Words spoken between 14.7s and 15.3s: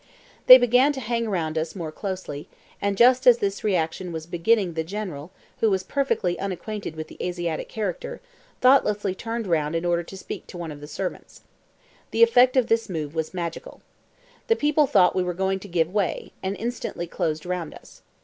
thought we